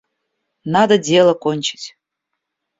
Надо 0.73 0.97
дело 0.97 1.35
кончить. 1.35 1.95